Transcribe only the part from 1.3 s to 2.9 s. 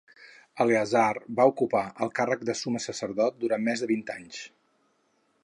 va ocupar el càrrec de summe